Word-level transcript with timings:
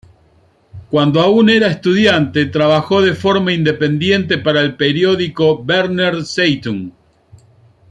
Cuando 0.89 1.21
aún 1.21 1.51
era 1.51 1.67
estudiante 1.67 2.47
trabajó 2.47 3.03
de 3.03 3.13
forma 3.13 3.53
independiente 3.53 4.39
para 4.39 4.61
el 4.61 4.75
periódico 4.75 5.63
"Berner 5.63 6.25
Zeitung". 6.25 6.91